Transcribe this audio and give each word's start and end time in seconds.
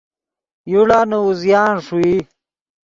یوڑا 0.71 0.99
نے 1.09 1.17
اوزیان 1.25 1.73
ݰوئی 1.85 2.17